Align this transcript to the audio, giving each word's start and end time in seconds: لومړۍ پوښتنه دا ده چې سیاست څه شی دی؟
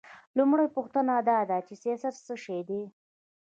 لومړۍ 0.37 0.67
پوښتنه 0.75 1.13
دا 1.29 1.39
ده 1.49 1.57
چې 1.67 1.73
سیاست 1.83 2.15
څه 2.27 2.35
شی 2.43 2.59
دی؟ 2.69 2.81